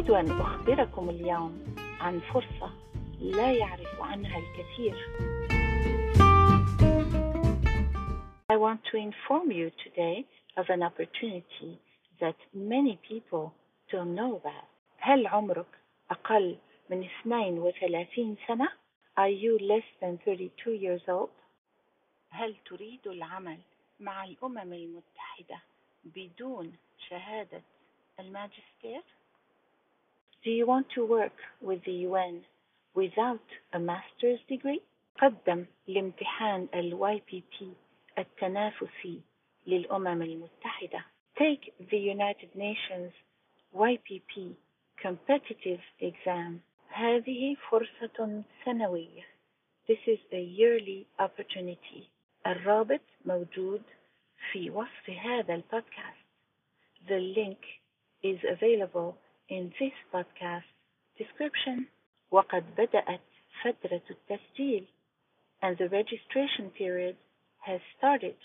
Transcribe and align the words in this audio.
أريد 0.00 0.10
أن 0.10 0.40
أخبركم 0.40 1.10
اليوم 1.10 1.74
عن 2.00 2.20
فرصة 2.20 2.72
لا 3.20 3.52
يعرف 3.52 4.00
عنها 4.00 4.38
الكثير. 4.38 4.94
I 8.48 8.56
want 8.56 8.80
to 8.90 8.96
inform 8.96 9.50
you 9.50 9.70
today 9.84 10.24
of 10.56 10.70
an 10.70 10.82
opportunity 10.82 11.78
that 12.20 12.36
many 12.54 12.98
people 13.08 13.52
don't 13.92 14.14
know 14.14 14.36
about. 14.36 14.68
هل 14.98 15.26
عمرك 15.26 15.78
أقل 16.10 16.56
من 16.90 17.08
32 17.24 18.36
سنة؟ 18.48 18.68
Are 19.18 19.28
you 19.28 19.58
less 19.58 19.84
than 20.00 20.18
32 20.24 20.76
years 20.76 21.02
old? 21.08 21.30
هل 22.30 22.54
تريد 22.64 23.06
العمل 23.06 23.58
مع 24.00 24.24
الأمم 24.24 24.72
المتحدة 24.72 25.60
بدون 26.04 26.72
شهادة 27.08 27.62
الماجستير؟ 28.20 29.02
Do 30.42 30.50
you 30.50 30.66
want 30.66 30.86
to 30.94 31.04
work 31.04 31.36
with 31.60 31.84
the 31.84 31.92
UN 32.08 32.40
without 32.94 33.44
a 33.74 33.78
master's 33.78 34.40
degree؟ 34.48 34.80
قدم 35.18 35.66
لامتحان 35.88 36.68
ال 36.74 36.98
YPP 36.98 37.64
التنافسي 38.18 39.20
للأمم 39.66 40.22
المتحدة. 40.22 41.04
Take 41.38 41.72
the 41.90 41.98
United 41.98 42.54
Nations 42.54 43.12
YPP 43.74 44.54
competitive 45.02 45.80
exam. 46.00 46.60
هذه 46.88 47.56
فرصة 47.70 48.42
سنوية. 48.64 49.22
This 49.86 49.98
is 50.06 50.18
a 50.32 50.42
yearly 50.42 51.06
opportunity. 51.18 52.08
الرابط 52.46 53.02
موجود 53.24 53.82
في 54.52 54.70
وصف 54.70 55.10
هذا 55.10 55.54
البودكاست. 55.54 56.26
The 57.08 57.20
link 57.36 57.58
is 58.22 58.38
available 58.44 59.14
in 59.49 59.71
this 59.79 59.93
podcast 60.13 60.69
description. 61.17 61.87
وقد 62.31 62.63
بدأت 62.77 63.21
فترة 63.63 64.01
التسجيل 64.09 64.87
and 65.61 65.77
the 65.77 65.89
registration 65.89 66.69
period 66.77 67.15
has 67.59 67.79
started. 67.97 68.35